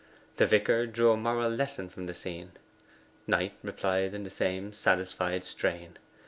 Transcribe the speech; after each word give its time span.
The 0.37 0.47
vicar 0.47 0.87
drew 0.87 1.11
a 1.11 1.15
moral 1.15 1.51
lesson 1.51 1.87
from 1.87 2.07
the 2.07 2.15
scene; 2.15 2.53
Knight 3.27 3.53
replied 3.61 4.15
in 4.15 4.23
the 4.23 4.31
same 4.31 4.73
satisfied 4.73 5.45
strain. 5.45 5.95